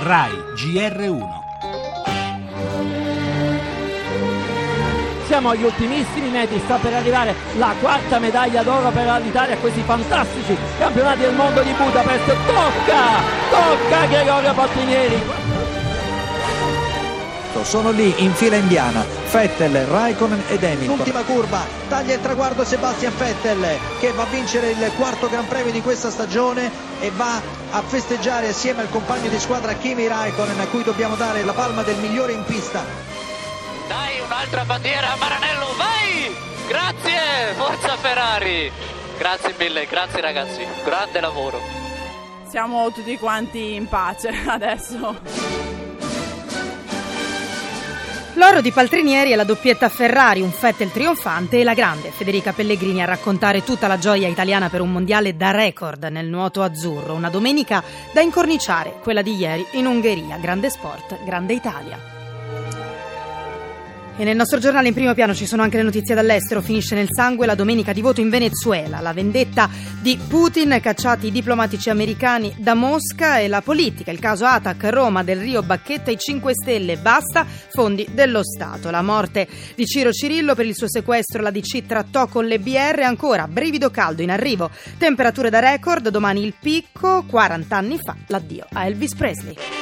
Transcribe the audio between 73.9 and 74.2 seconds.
Il